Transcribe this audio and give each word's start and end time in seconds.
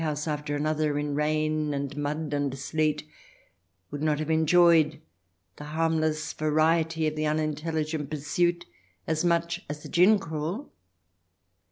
xxi 0.01 0.03
public 0.03 0.11
house 0.17 0.27
after 0.27 0.55
another, 0.55 0.97
in 0.97 1.13
rain, 1.13 1.75
and 1.75 1.95
mud, 1.95 2.33
and 2.33 2.57
sleet, 2.57 3.03
would 3.91 4.01
not 4.01 4.17
have 4.17 4.31
enjoyed 4.31 4.99
the 5.57 5.63
harmless 5.63 6.33
variety 6.33 7.05
of 7.05 7.15
the 7.15 7.27
unintelligent 7.27 8.09
pursuit 8.09 8.65
as 9.05 9.23
much 9.23 9.63
as 9.69 9.85
a 9.85 9.89
gin 9.89 10.17
crawl 10.17 10.71